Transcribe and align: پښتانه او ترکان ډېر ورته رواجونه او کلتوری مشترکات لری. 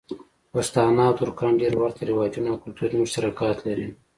پښتانه 0.53 1.01
او 1.09 1.13
ترکان 1.19 1.51
ډېر 1.61 1.73
ورته 1.77 2.01
رواجونه 2.09 2.47
او 2.51 2.61
کلتوری 2.63 2.95
مشترکات 3.03 3.57
لری. 3.67 3.87